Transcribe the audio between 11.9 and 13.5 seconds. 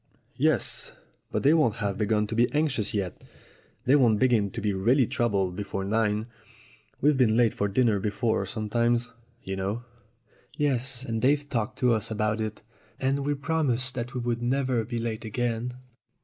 us about it. And we